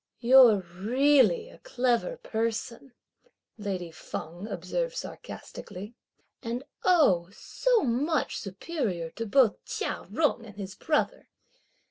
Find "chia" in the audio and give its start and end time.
9.63-10.07